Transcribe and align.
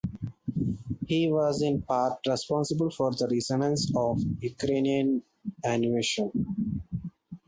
He 1.05 1.27
was 1.31 1.61
in 1.61 1.83
part 1.83 2.21
responsible 2.27 2.89
for 2.89 3.11
the 3.11 3.25
renaissance 3.29 3.91
of 3.95 4.19
Ukrainian 4.39 5.21
animation. 5.63 6.31